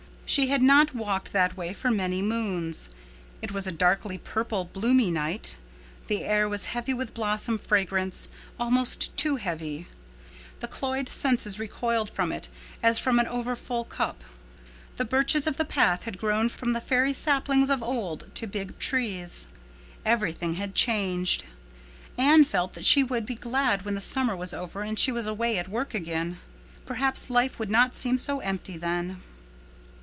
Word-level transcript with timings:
She 0.33 0.47
had 0.47 0.61
not 0.61 0.95
walked 0.95 1.33
that 1.33 1.57
way 1.57 1.73
for 1.73 1.91
many 1.91 2.21
moons. 2.21 2.89
It 3.41 3.51
was 3.51 3.67
a 3.67 3.71
darkly 3.73 4.17
purple 4.17 4.63
bloomy 4.63 5.11
night. 5.11 5.57
The 6.07 6.23
air 6.23 6.47
was 6.47 6.63
heavy 6.71 6.93
with 6.93 7.13
blossom 7.13 7.57
fragrance—almost 7.57 9.17
too 9.17 9.35
heavy. 9.35 9.87
The 10.61 10.69
cloyed 10.69 11.09
senses 11.09 11.59
recoiled 11.59 12.09
from 12.09 12.31
it 12.31 12.47
as 12.81 12.97
from 12.97 13.19
an 13.19 13.27
overfull 13.27 13.83
cup. 13.83 14.23
The 14.95 15.03
birches 15.03 15.47
of 15.47 15.57
the 15.57 15.65
path 15.65 16.03
had 16.03 16.17
grown 16.17 16.47
from 16.47 16.71
the 16.71 16.79
fairy 16.79 17.13
saplings 17.13 17.69
of 17.69 17.83
old 17.83 18.33
to 18.35 18.47
big 18.47 18.79
trees. 18.79 19.47
Everything 20.05 20.53
had 20.53 20.73
changed. 20.73 21.43
Anne 22.17 22.45
felt 22.45 22.71
that 22.71 22.85
she 22.85 23.03
would 23.03 23.25
be 23.25 23.35
glad 23.35 23.81
when 23.81 23.95
the 23.95 23.99
summer 23.99 24.37
was 24.37 24.53
over 24.53 24.81
and 24.81 24.97
she 24.97 25.11
was 25.11 25.27
away 25.27 25.57
at 25.57 25.67
work 25.67 25.93
again. 25.93 26.39
Perhaps 26.85 27.29
life 27.29 27.59
would 27.59 27.69
not 27.69 27.93
seem 27.93 28.17
so 28.17 28.39
empty 28.39 28.77
then. 28.77 29.21